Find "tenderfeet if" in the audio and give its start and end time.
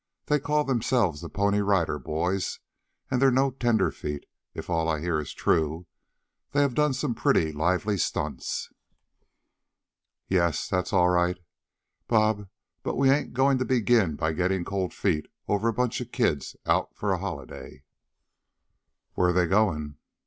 3.51-4.67